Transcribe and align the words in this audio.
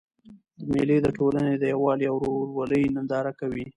مېلې 0.71 0.97
د 1.01 1.07
ټولني 1.17 1.53
د 1.57 1.63
یووالي 1.73 2.05
او 2.11 2.15
ورورولۍ 2.21 2.83
ننداره 2.95 3.31
کوي. 3.39 3.65